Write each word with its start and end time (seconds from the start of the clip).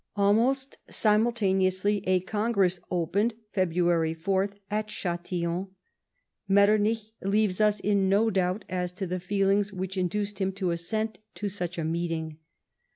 Almost 0.15 0.79
simultaneously 0.89 2.03
a 2.07 2.21
Congress 2.21 2.79
opened 2.89 3.35
(February 3.51 4.15
4) 4.15 4.49
at 4.71 4.87
Chatillon, 4.87 5.67
Metternich 6.47 7.11
leaves 7.21 7.61
us 7.61 7.79
in 7.79 8.09
no 8.09 8.31
doubt 8.31 8.65
as 8.67 8.91
to 8.93 9.05
the 9.05 9.19
feelings 9.19 9.71
which 9.71 9.97
induced 9.97 10.39
him 10.39 10.53
to 10.53 10.71
assent 10.71 11.19
to 11.35 11.49
such 11.49 11.77
a 11.77 11.83
meeting. 11.83 12.39